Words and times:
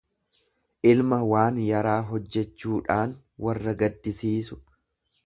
ilma 0.93 1.19
waan 1.33 1.59
yaraa 1.65 1.99
hojjechuudhaan 2.11 3.13
warra 3.49 3.75
gaddisiisu. 3.83 4.63